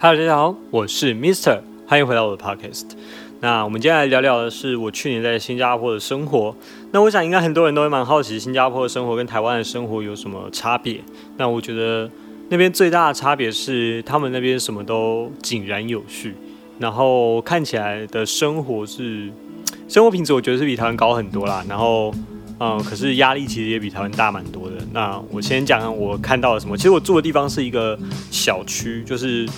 [0.00, 2.84] Hello，大家好，我是 Mister，欢迎回到我的 Podcast。
[3.40, 6.54] 那我们接下来聊聊的是我去年在新加坡的生活。
[6.90, 11.00] 那我想应该很多人都会蛮好奇，新加坡的生活跟台湾的生活有什么差别？
[11.38, 12.10] 那我觉得
[12.50, 16.34] 那边最大的差别是，他们那边什么都井然有序，
[16.78, 19.30] 然后看起来的生活是
[19.88, 21.64] 生活品质，我觉得是比台湾高很多啦。
[21.66, 22.12] 然后，
[22.60, 24.76] 嗯，可是压力其实也比台湾大蛮多的。
[24.92, 26.76] 那我先讲我看到了什么。
[26.76, 27.98] 其实我住的地方是一个
[28.30, 29.48] 小区，就是。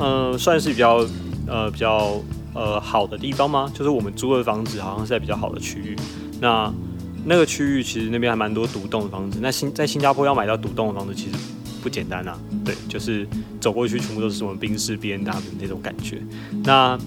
[0.00, 1.06] 嗯，算是比较
[1.46, 2.20] 呃比较
[2.54, 3.70] 呃好的地方吗？
[3.74, 5.94] 就是我们租的房子好像是在比较好的区域。
[6.40, 6.72] 那
[7.24, 9.38] 那个区域其实那边还蛮多独栋的房子。
[9.42, 11.36] 那新在新加坡要买到独栋的房子其实
[11.82, 12.38] 不简单啊。
[12.64, 13.28] 对，就是
[13.60, 16.22] 走过去全部都是什么宾士、B N W 那种感觉。
[16.64, 16.98] 那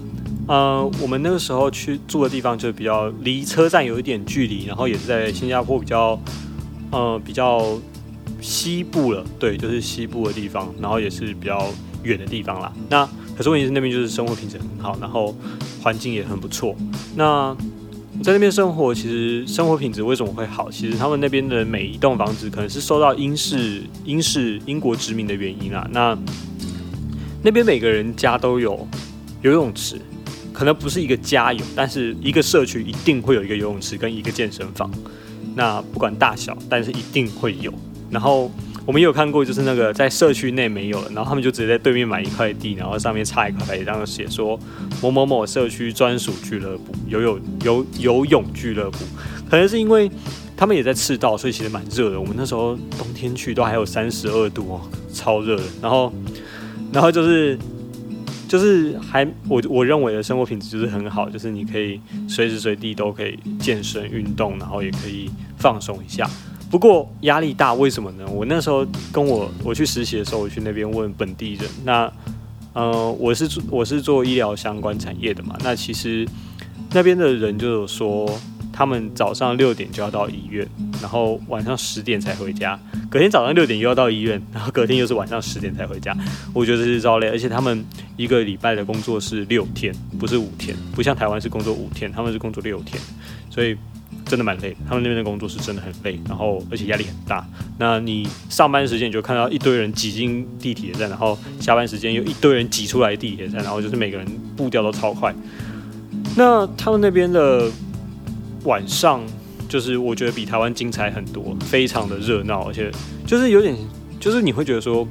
[0.46, 6.16] 呃我们那个时候去住的地方就比较离车站有一点距离，然后也是在新加坡比较
[6.92, 7.76] 呃比较
[8.40, 9.24] 西部了。
[9.38, 11.68] 对，就是西部的地方，然后也是比较。
[12.04, 13.04] 远的地方啦，那
[13.36, 15.34] 可是问题是那边就是生活品质很好，然后
[15.82, 16.76] 环境也很不错。
[17.16, 17.56] 那
[18.22, 20.70] 在那边生活，其实生活品质为什么会好？
[20.70, 25.88] 其实他们那边的每一栋房子可能是受到英式英式英国殖民的原因啊。
[25.90, 26.16] 那
[27.42, 28.86] 那边每个人家都有
[29.42, 30.00] 游泳池，
[30.52, 34.90] 可能不是一个家有，但是一个社区一定会有一个游泳池跟一个健身房。
[35.56, 37.72] 那不管大小，但是一定会有。
[38.10, 38.50] 然后。
[38.86, 44.58] 我们有看过，就是那个在社区内没有了，然后他们就直接在对面买一块地，然后上面插一块牌，子，然后写说
[45.00, 48.98] 某某某社区专属俱乐部游泳游游泳俱乐部。
[49.48, 50.10] 可能是因为
[50.56, 52.20] 他们也在赤道，所以其实蛮热的。
[52.20, 54.80] 我们那时候冬天去都还有三十二度哦，
[55.12, 55.62] 超热的。
[55.80, 56.12] 然后，
[56.92, 57.58] 然后就是
[58.46, 66.28] 就是还我我认为的生活品质就是很好，就是你可以随时随地都可以健身运动，然后也可以放松一下。
[66.74, 68.26] 不过压力大，为什么呢？
[68.26, 72.12] 我那时候跟我我去实习的时候，我去那边问本地人，那
[72.72, 76.26] 呃，我是做我是做医疗相关产业的嘛，那其实
[76.92, 78.28] 那边的人就有说，
[78.72, 80.68] 他们早上六点就要到医院，
[81.00, 82.76] 然后晚上十点才回家，
[83.08, 86.12] 隔天早上六点又要到医院，然后隔天又是晚上十点才回家。
[86.52, 87.84] 我觉得是超累，而且他们
[88.16, 93.00] 一个礼拜的工作是六天，不是五天，不像台湾是工作五天，他们是工作六天，
[93.48, 93.76] 所以。
[94.24, 97.46] 真的蛮累，他们那边的工作是真的很累，然后而且压力很大。
[97.78, 104.26] 那你上班时间你就看到一堆人挤进地铁站，然后下班时间又一堆人挤出来地铁站，然后就是每个人
[104.56, 105.34] 步调都超快。
[106.36, 107.70] 那他们那边的
[108.64, 109.20] 晚上，
[109.68, 112.90] 就是我觉得比台湾精彩很多，非常的热闹，而且
[113.26, 113.76] 就是有点，
[114.18, 115.06] 就是你会觉得说，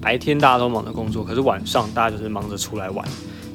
[0.00, 3.06] 白天大家都忙着工作，可是晚上大家就是忙着出来玩。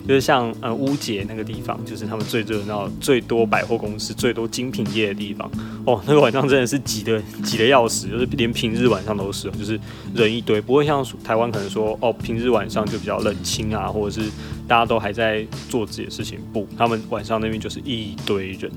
[0.07, 5.51] 就是像呃乌节那个地方，就是他们最热闹、最多百货公司、最多精品业的地方。
[5.85, 9.77] 哦，那个晚上真的是挤的挤的要死，就是连平日晚上都是，就是
[10.15, 14.29] 人一堆，不会像台湾可能说哦平日晚上就比较冷清啊，或者是
[14.65, 16.39] 大家都还在做自己的事情。
[16.53, 18.71] 不，他们晚上那边就是一堆人，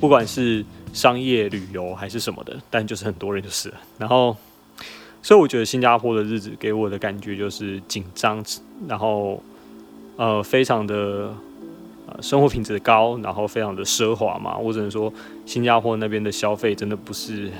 [0.00, 3.72] 不管是商业旅游还是什么的，但就是很多人就是。
[3.96, 4.36] 然后，
[5.22, 8.44] 所以我觉得新加坡的日子给我的感觉就是紧张，
[8.88, 9.40] 然后。
[10.16, 11.34] 呃，非常的
[12.06, 14.56] 呃生活品质高，然后非常的奢华嘛。
[14.56, 15.12] 我只能说，
[15.44, 17.50] 新加坡那边的消费真的不是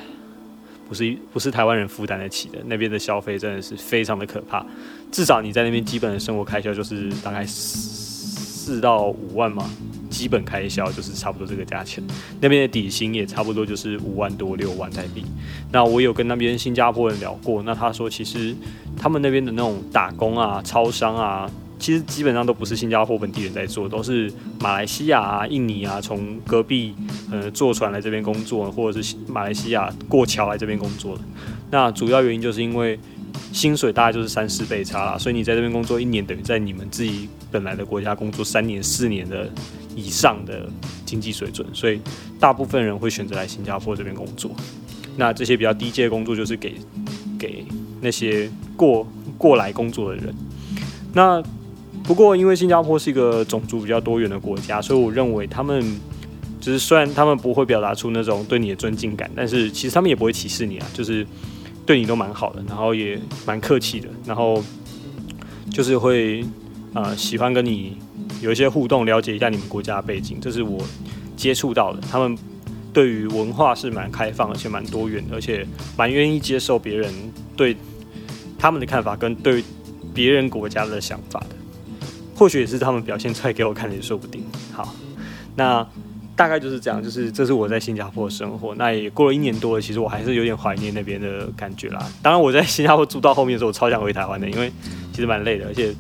[0.89, 2.59] 不是不是台湾人负担得起的。
[2.67, 4.65] 那边的消费真的是非常的可怕。
[5.11, 9.69] 至少你在那边基本的生活开销就是大概四到五万嘛，
[10.09, 12.05] 基本开销就是差不多这个价钱。
[12.41, 15.25] 那边的底薪也差不多就是五万多六万台币。
[15.73, 18.55] 那我有跟那边新加坡人聊过，那他说其实
[18.97, 21.51] 他们那边的那种打工啊、超商啊。
[21.85, 26.95] 其实基本上都不是新加坡本地人在做，都是马来西亚啊、印尼啊，从隔壁
[27.31, 31.21] 呃坐船来这边工作，或者是马来西亚过桥来这边工作的。
[31.71, 32.99] 那主要原因就是因为
[33.53, 39.47] 薪水大概就是三四倍差啦，所以你在这边工作一年，等于在你们自己本来的国家工作三年、四年的
[39.95, 40.67] 以上的
[41.05, 42.01] 经济水准，所以
[42.41, 44.51] 大部分人会选择来新加坡这边工作。
[45.19, 46.77] 那这些比较低阶的工作就是给
[47.39, 47.63] 给
[48.01, 49.07] 那些过
[49.37, 50.35] 过来工作的人。
[51.13, 51.43] 那
[52.05, 55.83] 不过，因为新加坡是一个种族比较多元的国家，所以我认为他们
[56.61, 61.27] 就是虽然他们不会表达出那种对你的尊敬感，但是其实他们也不会歧视你啊，就是
[61.87, 64.63] 对你都蛮好的，然后也蛮客气的，然后
[65.71, 66.45] 就是会
[66.93, 67.97] 呃喜欢跟你
[68.43, 70.85] 有一些互动，了解一下你们国家的背景，这是我
[71.37, 72.01] 接触到的。
[72.11, 72.37] 他们
[72.93, 75.67] 对于文化是蛮开放，而且蛮多元，而且
[75.97, 77.13] 蛮愿意接受别人
[77.57, 77.75] 对
[78.59, 79.65] 他们的看法跟对
[80.13, 81.57] 别人国家的想法的。
[82.35, 84.45] 或许也是他们表现出来给我看的，也说不定。
[84.73, 84.95] 好，
[85.57, 85.87] 那
[86.37, 88.75] 大概就是这样，就是这是我在新加坡的生活。
[88.75, 92.05] 那也过了一年多了，其实我还是有点怀念那边的感觉啦。
[92.21, 94.73] 当然，我在新加坡住到后面的时候，我超想回台湾的，因为
[95.13, 95.95] 其实蛮累的，而且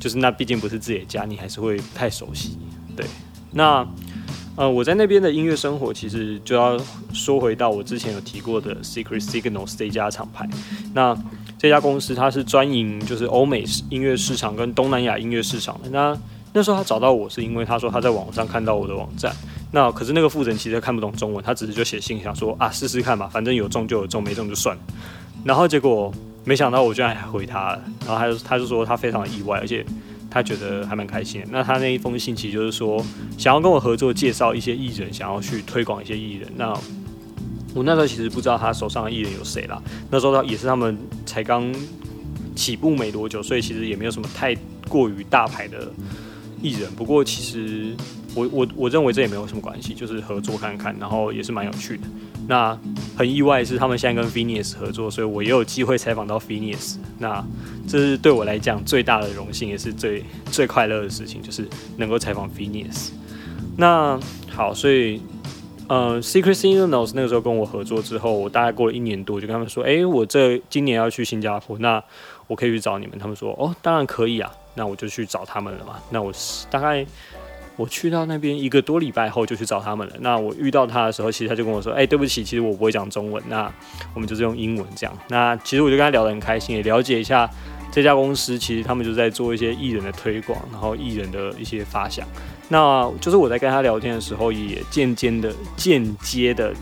[0.00, 2.58] 就是那毕竟不是自己的家，你还是会不太熟悉。
[2.96, 3.06] 对，
[3.52, 3.86] 那
[4.56, 6.76] 呃，我在那边的音乐生活，其实就要
[7.12, 10.48] 说回到我之前有提过的 Secret Signals 这家厂牌。
[10.94, 11.16] 那
[11.58, 15.88] 这家公司它是专营就是欧美音乐市场跟东南亚音乐市场的。
[15.90, 16.16] 那
[16.52, 19.34] 那时候他找到我是因为他说他在网上看到我的网站。
[19.72, 24.82] 那可是那个负责人其实看不懂中文，他只是就写信想说啊试试看吧，反正有中就有中，没中就算了。
[25.44, 26.12] 然后结果
[26.44, 29.84] 没想到我居然还回他了，然后他就他就说他非常的意外，而且
[30.30, 31.42] 他觉得还蛮开心。
[31.50, 33.04] 那他那一封信其实就是说
[33.36, 36.48] 想要跟我合作，介绍一些艺人，想要去推广一些艺人。
[36.56, 36.72] 那
[37.76, 39.80] 我那时候其实不知道他手上的艺人有谁啦，
[40.10, 41.72] 那时候他也是他们才刚
[42.56, 44.56] 起步没多久，所以其实也没有什么太
[44.88, 45.92] 过于大牌的
[46.62, 46.90] 艺人。
[46.96, 47.94] 不过其实。
[48.34, 52.02] 我我我认为这也没有什么关系，就是合作看看，然后也是蛮有趣的。
[52.46, 52.78] 那
[53.16, 56.96] 很意外是他们现在跟 Phineas 合作，所以我也有机会采访到 Phineas。
[57.18, 57.42] 那
[57.88, 63.08] 这是对我来讲最大的荣幸，也是最最快乐的事情，就是能够采访 Phineas。
[63.74, 64.20] 那
[64.50, 65.22] 好，所以
[65.88, 72.02] 呃，Secret Signals 那个时候跟我合作之后，我大概过了一年多，就跟他们说，哎，我这今年要去新加坡，那
[72.46, 73.18] 我可以去找你们。
[73.18, 74.50] 他们说，哦，当然可以啊。
[74.74, 75.94] 那我就去找他们了嘛。
[76.10, 76.32] 那我
[76.70, 77.06] 大概。
[77.78, 80.14] 我去到那边一个多礼拜后就去找他们了。
[80.20, 83.70] 那我遇到他的时候，其实他就跟我说：“哎，对不起，其实我不会讲中文，那
[84.14, 87.46] 我们就是用英文这样。”那其实我就跟他聊得很开心，也了解一下
[87.96, 92.28] 这家公司，其实他们就在做一些艺人的推广，然后艺人的一些发想。
[92.68, 96.74] 那就是我在跟他聊天的时候，也渐渐的、间接的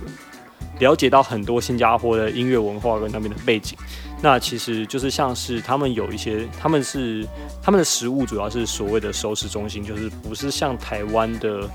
[0.81, 3.79] 了解到很多新加坡的音乐文化跟那边的背景。
[4.21, 7.25] 那其实就是像是他们有一些，他们是
[7.63, 11.71] 他们的食物主要是所谓的熟食中心，就是不是像台湾的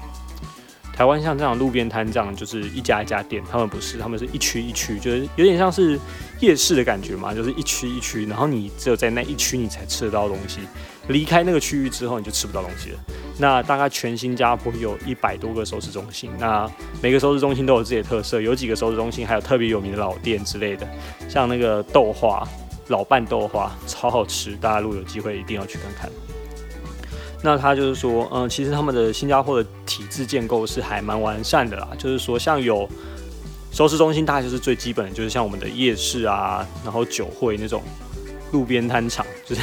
[0.99, 5.97] 台湾像这样路边摊这样，就是一家一家店，他们不是，他们是一区一区，就是有点像是
[6.41, 10.59] 夜市的感觉嘛，就是一区一区，然后你只有在那一区你才吃得到东西。
[11.07, 12.99] 离开那个区域之后，你就吃不到东西了。
[13.37, 16.69] 那大概全新加坡有一百多个收市中心，那
[17.01, 20.85] 每个收市中心都有自己的特色，有几个收市中心还有特别有名的老店之类的，
[21.29, 22.45] 像那个豆花，
[22.89, 26.11] 老拌豆花超好吃，大家如果有机会一定要去看看。
[27.41, 32.87] 那他就是说，嗯，其实他们的新加坡的体制建构是还蛮完善的啦，就是说像有
[33.71, 37.81] 收市中心，大概就是最基本的，就是像我们的夜市啊，然后酒会那种
[38.51, 39.61] 路边摊场，就是。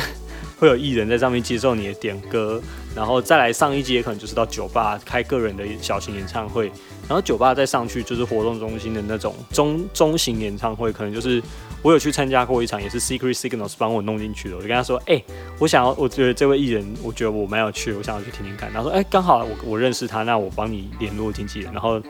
[0.59, 2.59] 会有艺人在上面接受你的点歌，
[2.95, 6.69] 然后再来上一节，可能就是到酒吧开个人的小型演唱会，
[7.07, 11.43] 然后酒吧再上去就是活动中心的那种中中型演唱会，可能就是
[11.83, 14.57] 我有去参加过一场，也是 Secret Signals 帮我弄进去的。
[14.57, 15.23] 我就跟他说，哎，
[15.59, 18.73] 我想要，我觉得这位艺人，我觉得我蛮有趣，我想要去听听看。
[18.73, 22.01] 然后说，哎，刚好我我认识他，那我帮你联络经纪人，然后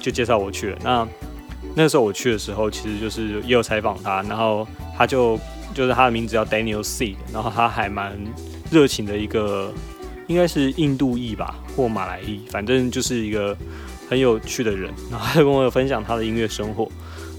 [0.00, 0.78] 就介绍我去了。
[0.82, 1.08] 那
[1.74, 4.66] 那时候我去的时候，其实就是也有采访他，然后
[4.96, 5.38] 他就。
[5.74, 8.16] 就是他的名字叫 Daniel C，然后他还蛮
[8.70, 9.70] 热情的一个，
[10.26, 13.54] 应该是印度裔吧，或马来裔，反正就是一个
[14.08, 14.90] 很有趣的人。
[15.10, 16.90] 然后他就跟我分享他的音乐生活，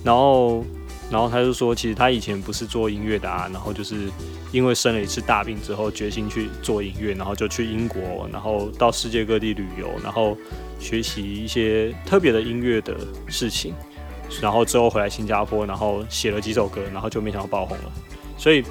[0.03, 0.63] 然后，
[1.09, 4.09] 然后他就说，其实他以前不是做音乐的啊，然后就是
[4.51, 10.38] 因为生了一次大病之后，决心去做音乐，然后就去英国，然后到世界各地旅游，然后
[10.80, 12.95] 学习一些特别的音乐的
[13.27, 13.74] 事情，
[14.42, 17.92] 然后之后回来新加坡，然后写了几首歌，然后就没想到爆红了。
[18.38, 18.62] 所以，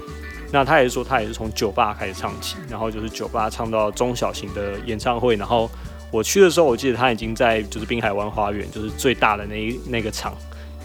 [0.53, 5.37] 那他也是说，他也是从酒吧开始唱起，然后就是酒吧唱到中小型的演唱会。
[5.37, 5.71] 然后
[6.13, 10.37] 我去的时候，我记得他已经在就是滨海湾花园，就是最大的那一那个场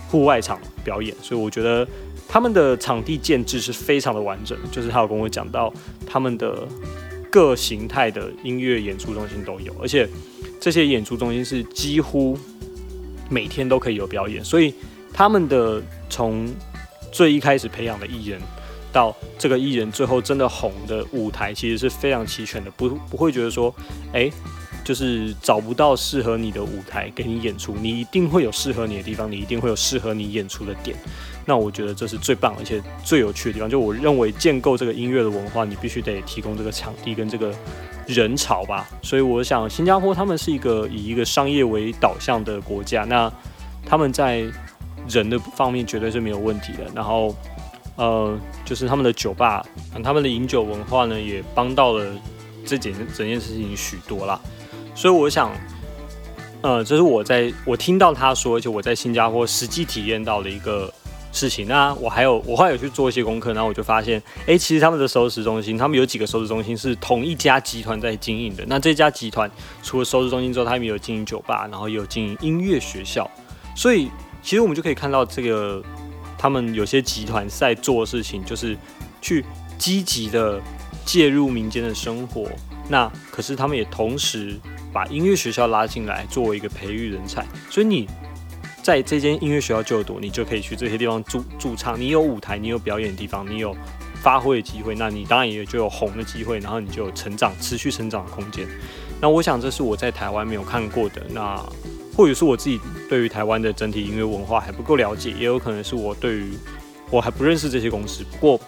[0.10, 1.16] 户外场表演。
[1.22, 1.88] 所以我觉得
[2.28, 4.58] 他们的场地建制是非常的完整。
[4.72, 5.74] 就是他有跟我讲到，
[6.06, 6.68] 他们的
[7.30, 10.08] 各形态的音乐演出中心都有，而且
[10.60, 12.38] 这些演出中心是几乎
[13.30, 14.44] 每天都可以有表演。
[14.44, 14.74] 所以
[15.14, 16.48] 他们的从
[17.12, 18.42] 最一开始培养的艺人。
[18.94, 23.74] 到这个艺人最后真的红的舞台，其实是非常齐全的，不不会觉得说，
[24.12, 24.30] 哎，
[24.84, 30.96] 就是找不到适合你的舞台给你演出，你一定会有适合你的地方，你一定会有适合你演出的点。
[31.46, 33.70] 那我觉得这是最棒而且最有趣的地方。
[33.70, 37.54] 就我认为建构这个音乐的文化，你必须得提供这个场地跟这个
[38.08, 38.88] 人潮吧。
[39.02, 43.32] 所以我想，新加坡他们是一个以一个商业为导向的国家，那
[43.86, 44.46] 他们在
[45.08, 46.86] 人的方面绝对是没有问题的。
[46.94, 47.36] 然后。
[47.98, 48.36] 呃，
[48.66, 49.64] 就是他们的酒吧，
[50.02, 52.06] 他们的饮酒文化呢，也帮到了
[52.66, 54.40] 这件整件事情许多啦。
[55.02, 55.52] 所以我想，
[56.62, 60.94] 呃，这是我在我听到他说，而且我在新加坡实际体验到的一个
[61.32, 61.68] 事情。
[61.68, 68.64] 那我还有我后来有去做一些功课，然后我就发现，哎，其实他们的收拾中心，他们有几个收拾中心是同一家集团在经营的。
[68.68, 69.50] 那这家集团
[69.82, 73.28] 除了收拾中心之后，他们有经营酒吧，然后也有经营音乐学校。
[73.76, 74.08] 所以
[74.44, 75.82] 其实我们就可以看到，这个
[76.38, 78.78] 他们有些集团在做的事情，就是
[79.20, 79.44] 去
[79.80, 80.62] 积极的
[81.04, 82.48] 介入民间的生活。
[82.92, 84.60] 那可是他们也同时
[84.92, 87.48] 把音乐学校拉进来，作为一个培育人才。
[87.70, 88.06] 所以你
[88.84, 91.98] 在这间音乐学校就读，你就可以去这些地方驻驻唱。
[91.98, 93.74] 你有舞台，你有表演的地方，你有
[94.22, 98.68] 发挥的机会，那你当然也就有红的机会，然后你就有成长、持续成长的空间。
[99.22, 101.22] 那我想这是我在台湾没有看过的。
[101.30, 101.66] 那
[102.18, 106.52] 或者是我自己对于台湾的整体音乐文化还不够了解，也有可能是我对于
[107.10, 108.26] 我还不认识这些公司。
[108.26, 108.60] 不过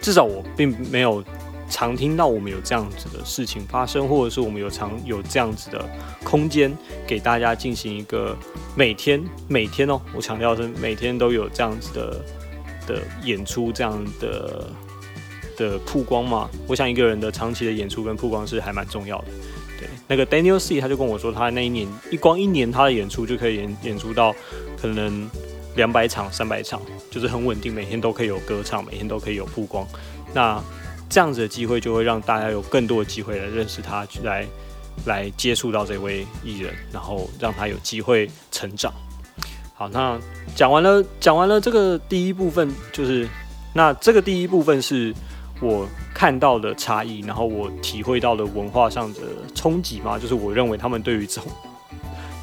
[0.00, 1.24] 至少我并没有。
[1.70, 5.88] 常听到我们有这样子的事情发生，或者是我们有常有这样子的
[6.24, 8.36] 空间给大家进行一个
[8.76, 12.24] 每天每天哦，我强调是每天都有这样子的
[12.86, 14.68] 的演出，这样的
[15.56, 16.50] 的曝光嘛。
[16.66, 19.26] 我想一个人的长期的演出跟曝光是还蛮重要的。
[19.78, 24.34] 对，那个 Daniel C 他就跟我说，他那一年一光一年他的演出就可以演演出到
[24.80, 25.30] 可能
[25.76, 29.86] 两百场、三百场，就是很稳定，每天都可以有歌唱，每天都可以有曝光。
[30.34, 30.62] 那
[31.10, 34.46] 这样子的机会就会让大家有更多的机会来认识他，来
[35.06, 38.92] 来接触到这位艺人，然后让他有机会成长。
[39.74, 40.16] 好，那
[40.54, 43.28] 讲完了，讲完了这个第一部分，就是
[43.74, 45.12] 那这个第一部分是
[45.60, 49.20] 我看到的差异，然后我体会到的文化上的
[49.52, 51.50] 冲击嘛，就是我认为他们对于这种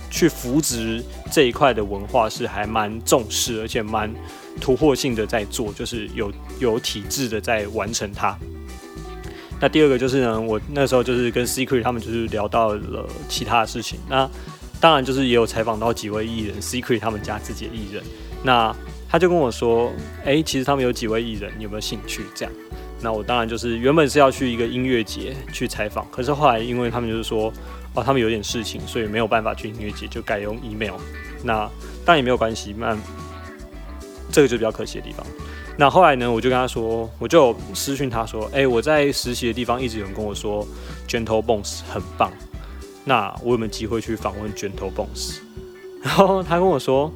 [0.09, 4.13] 去扶植这一块的文化是还蛮重视，而且蛮
[4.59, 8.37] 突破性的在做，就是有有体制的在完成它。
[9.59, 13.99] 那第二个就是呢，我那时候就是跟 Secret 他们就是聊到了其他的事情。
[14.09, 14.29] 那
[14.79, 18.03] 当然就是也有采访到几位艺人，Secret 他们家自己的艺人。
[18.43, 18.75] 那
[19.09, 19.91] 他就跟我说，
[20.23, 22.23] 哎，其实他们有几位艺人，你有没有兴趣？
[22.35, 22.53] 这样。
[23.01, 27.51] 那我当然就是原本是要去一个音乐节去采访，可是后来因为他们就是说，
[27.93, 30.95] 哦，他们有点事情，所以没有办法去音乐节，就改用 email。
[31.43, 31.69] 那
[32.05, 32.95] 当然也没有关系，那
[34.31, 35.25] 这个就比较可惜的地方。
[35.79, 40.67] 那后来呢，我就跟他说，我就私讯他说，哎，我在实习的地方一直有人跟我说
[41.07, 42.31] ，Gentle Bones 很棒，
[43.05, 45.37] 那我有没有机会去访问 Gentle Bones？
[46.01, 47.13] 然后他跟我说，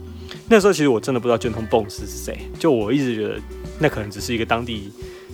[0.47, 3.41] 那时候其实我真的不知道 Gentle Bones 是谁，就我一直觉得
[3.79, 4.91] 那可能只是一个当地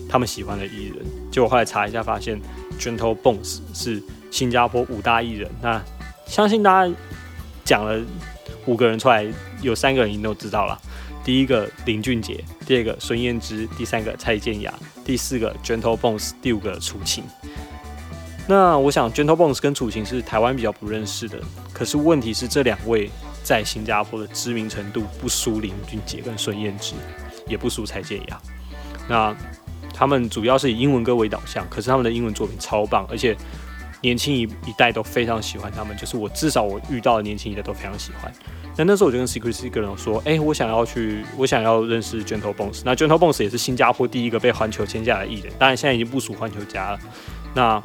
[0.07, 2.39] 他们喜欢的艺人，结果后来查一下发现
[2.79, 5.83] ，Gentle Bones 是新加坡五大艺人，那
[6.25, 6.93] 相信大家
[7.65, 7.99] 讲了
[8.67, 9.27] 五个人出来，
[9.61, 10.79] 有三个人已经都知道了。
[11.27, 17.21] 第一个林俊杰，第二个孙燕姿，第三个蔡健雅，第四个 Gentle Bones，第五个楚晴。
[18.47, 21.37] 那我想 Gentle Bones 跟楚晴是台湾比较不认识的，
[21.73, 23.09] 可是问题是这两位
[23.43, 26.93] 在新加坡的知名程度不输林俊杰跟孙燕姿，
[27.45, 28.41] 也不输蔡健雅。
[29.09, 29.35] 那
[29.93, 33.35] 他们主要是以英文歌为导向，可是他们的英文作品超棒，而且
[34.01, 38.31] 年轻一一代都非常喜欢他们，就是我至少我遇到的年轻一代都非常喜欢。
[38.75, 42.81] 那那时候我就跟 Secret 一个人说，哎，我想要去，我想要认识 Gentle Bones。
[42.85, 46.99] 那 Gentle Bones 也是新加坡第一个被环球签下的艺人，当然现在已经不属环球家了。
[47.55, 47.81] 那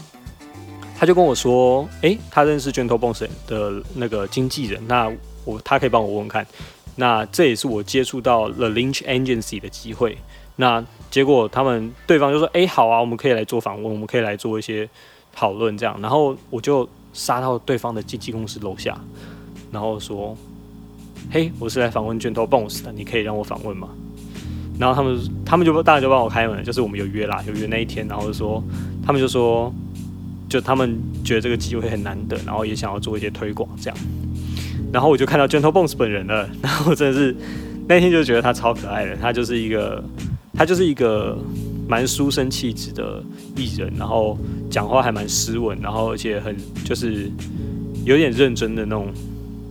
[0.98, 5.10] 他就跟我说，哎，他认识 Gentle Bones 的那个经纪人，那
[5.46, 6.46] 我他可以帮我问问看。
[6.96, 10.18] 那这也是我接触到 The Lynch Agency 的机会。
[10.56, 14.86] 那结果他们对方就说，哎，好啊，我们可以来做访问，我们可以来做一些
[15.32, 15.98] 讨论这样。
[16.00, 18.96] 然后我就杀到对方的经纪公司楼下，
[19.70, 20.36] 然后说。
[21.30, 23.88] 嘿，我是来访问卷头 boss 的，你可以让我访问吗？
[24.78, 28.62] 然后他们，他们就当然就帮我开门，就是我们有约啦，有约那一天，然后就说，
[29.06, 29.72] 他们就说，
[30.48, 33.98] 就他们觉得这个机会很难得，然后也想要做一些推广这样。
[34.92, 37.34] 然后我就看到卷头 bones 本人了， 然后真的是
[37.88, 40.04] 那天就觉得他超可爱的，他就是一个，
[40.52, 41.38] 他就是一个
[41.92, 43.22] 蛮书生气质的
[43.54, 44.38] 艺人，然后
[44.70, 47.30] 讲话还蛮斯文，然后而且很就是
[48.06, 49.08] 有点认真的那种。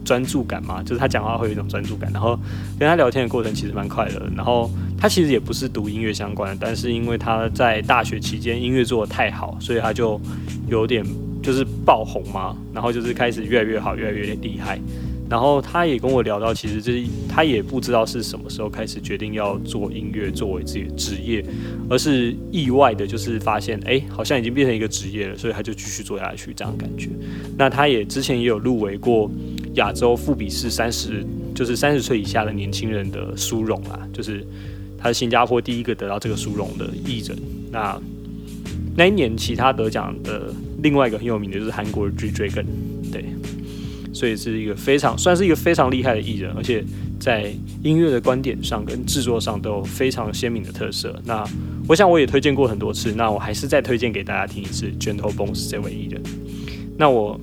[0.03, 2.37] 专注感嘛，就是他讲话会有一种专注感，然后
[2.79, 4.19] 跟他聊天的过程其实蛮快乐。
[4.35, 10.19] 然后他其实也不是读音乐相关的，但是因为他在大学期间音乐做的太好，所以他就
[10.67, 11.05] 有点
[11.43, 14.81] 就是爆红嘛，然后就是开始越来越好，越来越厉害。
[15.31, 21.41] 然后他也跟我聊到，其实这他也不知道是什么时候开始决定要做音乐作为自己的职业，
[21.89, 27.07] 而是意外的，就是发现哎，好像已经变成一个职业了，所以他就继续做下去这样感觉。
[27.57, 29.31] 那他也之前也有入围过
[29.75, 34.45] 亚洲富比士三十，就是三十岁以下的年轻人的殊荣啊，就是
[34.97, 37.37] 他是新加坡第一个得到这个殊荣的艺人。
[37.71, 37.97] 那
[38.97, 42.65] 那一年其他得奖的另外一个很有名的就是韩国的 G Dragon，
[43.13, 43.23] 对。
[44.21, 46.85] 所以是一个非常算是一个非常厉害的艺人，而且
[47.19, 47.51] 在
[47.81, 51.19] 音乐的观点上跟制作上都有非常鲜明的特色。
[51.25, 51.43] 那
[51.87, 56.21] 我想我也推荐过很多次，那我还是再推荐给大家听一次 Gentle Bones 这位艺人。
[56.99, 57.41] 那我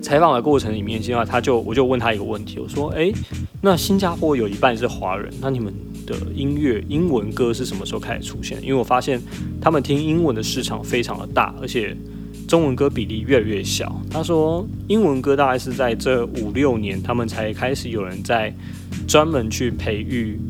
[0.00, 3.12] 采访的过程里面，现在他就我就问他一个问题，我说：诶，
[3.60, 5.70] 那新加坡有一半是华人，那你们
[6.06, 8.58] 的音乐英文歌是什么时候开始出现？
[8.62, 9.20] 因为我发现
[9.60, 11.94] 他们听英文的市场非常的大，而且。
[12.48, 14.00] 中文歌比例越来越小。
[14.10, 18.52] 他说，英文歌大概是在这五六年，他们才开始有人在
[19.06, 20.40] 专门去培育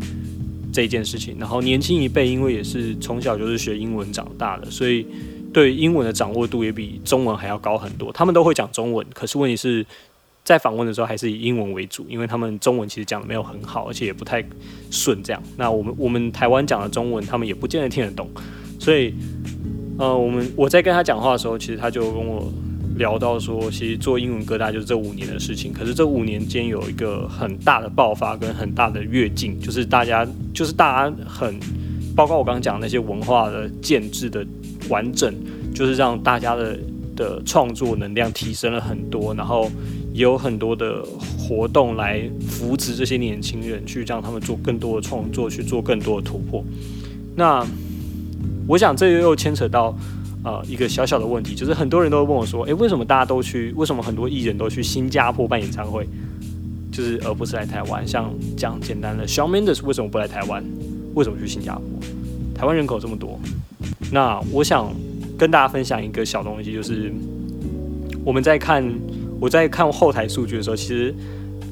[0.73, 1.37] 这件事情。
[1.40, 5.05] 然后年轻一辈，因为也是从小就是学英文长大的，所以
[5.52, 8.12] 对英文的掌握度也比中文还要高很多。
[8.12, 9.85] 他们都会讲中文，可是问题是
[10.45, 14.40] 在访问的时候还是以英文为主，因为他们中文其实讲的没有很好，而且也不太
[14.88, 15.21] 顺。
[15.25, 18.31] 这样，那我们我们台湾讲的中文，他们也不见得听得懂，
[18.78, 19.12] 所以。
[19.99, 22.49] 呃，我们我在跟他讲话的时候，其实他就跟我
[22.97, 25.73] 聊到说，其实做英文歌大概就是这五年的事情。
[25.73, 30.25] 可是这五年间有一个很大的爆发跟很大的跃进，就是大家
[30.55, 31.59] 就是大家很，
[32.14, 34.47] 包括我刚刚讲那些文化的建制的
[34.88, 35.35] 完整，
[35.75, 36.78] 就是让大家的
[37.17, 39.69] 的创作能量提升了很多，然后
[40.12, 41.02] 也有很多的
[41.37, 46.62] 活动来扶持这些年轻人，去让他们做更多的创作，去做更多的突破。
[47.35, 47.67] 那。
[48.69, 49.97] 我想这又又牵扯到，
[50.45, 53.73] 呃，一个小小的问题，就是很多人都问我说，诶，为什么大家都去？
[53.77, 56.07] 为什么很多艺人都去新加坡办演唱会，
[56.93, 58.07] 就是而不是来台湾？
[58.07, 60.63] 像讲简单的，Shawn Mendes 为什么不来台湾？
[61.15, 61.83] 为什么去新加坡？
[62.55, 63.41] 台湾人口这么多，
[64.13, 64.93] 那我想
[65.39, 67.11] 跟大家分享一个小东西，就是
[68.23, 68.85] 我们在看
[69.41, 71.15] 我在看后台数据的时候，其实。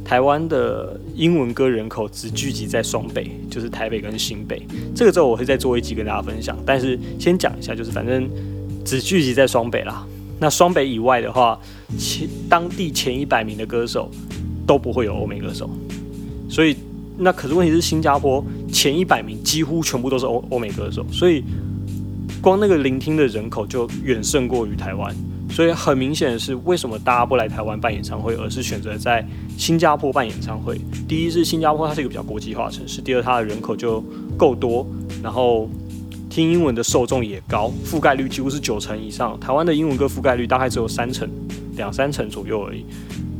[0.06, 4.64] 台湾的英文歌人口只聚集在双北，就是台北跟新北。
[4.94, 6.56] 这个之后我会再做一集跟大家分享。
[6.64, 8.30] 但是先讲一下，就是反正
[8.84, 10.06] 只聚集在双北啦。
[10.38, 11.58] 那双北以外的话，
[11.98, 14.08] 前当地前一百名的歌手
[14.64, 15.68] 都不会有欧美歌手。
[16.48, 16.76] 所以
[17.18, 21.42] 那可是问题是新加坡前一百名几乎全部都是欧欧美歌手，所以
[22.40, 25.12] 光那个聆听的人口就远胜过于台湾。
[25.56, 30.78] 所以很明显的是，为什么大家不来台湾办演唱会，而是选择在新加坡办演唱会？
[31.08, 34.04] 第一是新加坡它是一个比较国际化城市，第二它的人口就
[34.36, 34.86] 够多，
[35.22, 35.66] 然后
[36.28, 39.40] 听英文的受众也高，覆盖率几乎是九成以上。
[39.40, 41.26] 台湾的英文歌覆盖率大概只有三成、
[41.74, 42.84] 两三成左右而已。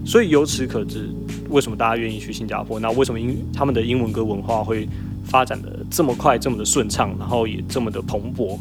[0.07, 1.11] 所以由此可知，
[1.51, 2.81] 为什么大家愿意去新加坡？
[2.81, 4.89] 那为什么英他们的英文歌文化会
[5.23, 8.59] 发展的这么快、这么的顺畅，然后也这么的蓬勃？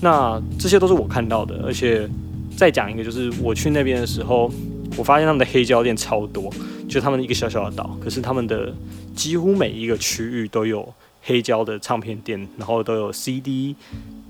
[0.00, 2.10] 那这些都是我看到的，而且。
[2.58, 4.50] 再讲一个，就是我去那边的时候，
[4.96, 6.52] 我发现他们的黑胶店超多，
[6.88, 8.74] 就他们一个小小的岛，可是他们的
[9.14, 10.92] 几乎每一个区域都有
[11.22, 13.76] 黑胶的唱片店，然后都有 CD。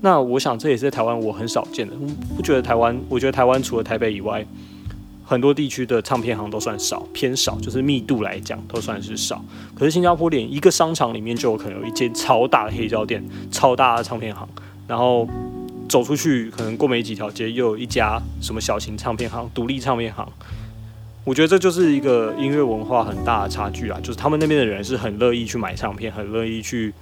[0.01, 2.95] 那我想这也是在台湾我很少见的，我不觉得台湾？
[3.09, 4.45] 我觉得台湾除了台北以外，
[5.25, 9.43] 很多地区的唱片行都算少，偏少，就是密度来讲都算是少。
[9.73, 14.47] 可是新加坡连一个商场里面就有可能有一间超大的黑胶店，超大的唱片行，
[14.87, 15.27] 然后。
[15.89, 20.25] 走出去，可能过没几条街，又有一家什么小型唱片行、独立唱片行。
[21.25, 23.99] 我觉得这就是一个音乐文化很大的差距啊！
[24.01, 26.93] 就是他们那边的人是很乐意去买唱片，很乐意去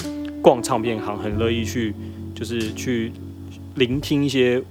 [0.41, 1.93] 逛唱片行，很乐意去
[2.33, 3.11] 就是去
[3.75, 4.61] 聆听一些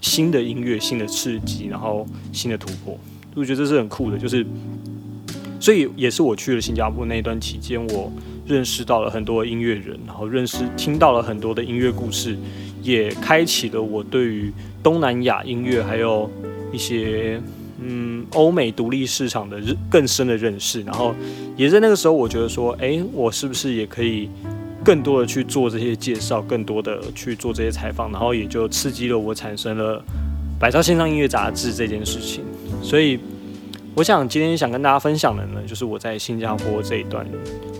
[0.00, 2.98] 新的音乐、新的刺激，然后新的突破。
[3.34, 4.18] 我觉得这是很酷的。
[4.18, 4.46] 就是，
[5.58, 8.10] 所以也是我去了新加坡那一段期间，我
[8.46, 12.36] 认识到了很多音乐人，然后认识、听到了很多的音乐故事。
[12.82, 16.28] 也开启了我对于东南亚音乐，还有
[16.72, 17.40] 一些
[17.80, 20.82] 嗯欧美独立市场的更深的认识。
[20.82, 21.14] 然后
[21.56, 24.28] 也在那个时候，我觉得说，哎，我是不是也可以
[24.84, 30.02] 更多的去做这些介绍，更多的去做这些采访，然后也就刺激了我产生了
[30.58, 32.42] 百兆线上音乐杂志这件事情。
[32.82, 33.18] 所以，
[33.94, 37.24] 我想今天想跟大家分享的呢，就是我在新加坡这一段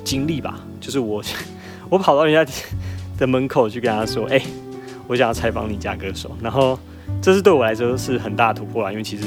[0.05, 0.61] 经历吧。
[0.81, 1.23] 就是我
[1.89, 2.53] 我跑到人家
[3.19, 4.41] 的门口去跟他说，哎。
[5.13, 6.79] 我想要采访你家歌手，然后
[7.21, 9.25] 这是对我来说是很大的突破啦，因为其实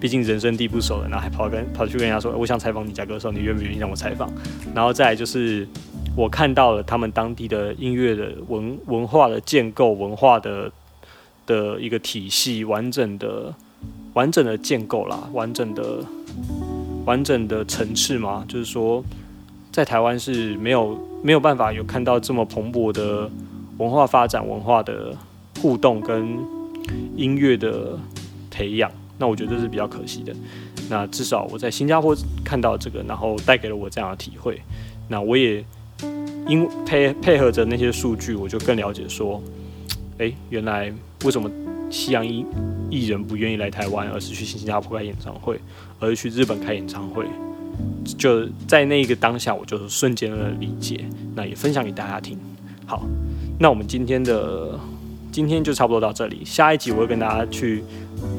[0.00, 4.32] 毕竟人生地不熟的，然后还跑跟跑去跟人家说，我想采访你家歌手，你愿不愿意让我采访？
[4.74, 5.68] 然后再来就是
[6.16, 10.72] 我看到了他们当地的音乐的文文化的建构，文化的
[11.44, 13.54] 的一个体系，完整的
[14.14, 16.02] 完整的建构啦，完整的
[17.04, 19.04] 完整的层次嘛，就是说
[19.70, 23.30] 在台湾是没有没有办法有看到这么蓬勃的。
[23.78, 25.16] 文化发展、文化的
[25.60, 26.38] 互动跟
[27.16, 27.98] 音乐的
[28.50, 30.34] 培养，那我觉得这是比较可惜的。
[30.90, 34.60] 那至少我在新加坡看到这个，然后带给了我这样的体会。
[35.08, 35.64] 那我也
[36.46, 39.42] 因配配合着那些数据，我就更了解说，
[40.18, 40.92] 诶，原来
[41.24, 41.50] 为什么
[41.90, 42.44] 西洋艺
[42.90, 45.60] 艺人不愿意来台湾，而是去新加坡开演唱会，
[46.00, 47.26] 而是去日本开演唱会。
[48.16, 52.38] 就在那个当下，我就瞬间的理解，那也分享给大家听。
[52.86, 53.04] 好，
[53.58, 54.78] 那我们今天的
[55.32, 57.82] 今天就差不多到这里，下一集我会跟大家去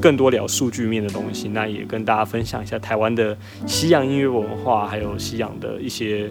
[0.00, 6.28] 更多聊数据面的东西，那也跟大家分享一下台湾的西洋音乐文化，还有西洋的一些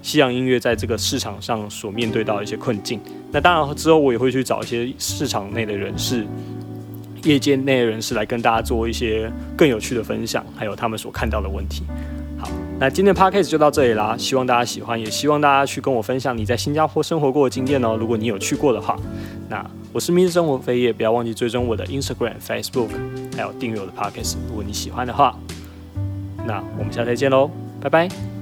[0.00, 3.00] 西洋音乐在这个市场上所面对到的一些困境。
[3.32, 6.26] 那当然之后我也会去找一些市场内的人士。
[7.24, 11.82] 业界内的人士来跟大家做一些更有趣的分享，还有他们所看到的问题。
[12.80, 17.94] 那今天的 podcast 就到这里啦，希望大家喜欢，也希望大家去跟我分享你在新加坡生活过的经验哦。
[17.94, 18.98] 如果你有去过的话，
[19.50, 19.62] 那
[19.92, 22.88] 我是密室生活飞叶，不要忘记追踪我的 Instagram、Facebook，
[23.36, 24.36] 还有订阅我的 podcast。
[24.48, 25.36] 如果你喜欢的话，
[26.46, 27.50] 那我们下次再见喽，
[27.82, 28.39] 拜拜。